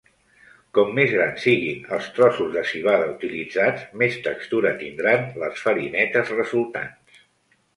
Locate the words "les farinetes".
5.45-6.33